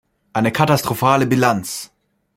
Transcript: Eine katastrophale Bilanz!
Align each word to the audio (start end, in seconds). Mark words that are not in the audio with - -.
Eine 0.33 0.51
katastrophale 0.51 1.27
Bilanz! 1.27 1.91